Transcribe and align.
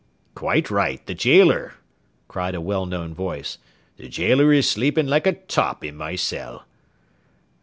"Quite 0.33 0.71
right, 0.71 1.05
the 1.05 1.13
gaoler," 1.13 1.73
cried 2.27 2.55
a 2.55 2.59
well 2.59 2.87
known 2.87 3.13
voice. 3.13 3.59
"The 3.97 4.09
gaoler 4.09 4.51
is 4.51 4.67
sleeping 4.67 5.05
like 5.05 5.27
a 5.27 5.33
top 5.33 5.83
in 5.83 5.95
my 5.95 6.15
cell." 6.15 6.65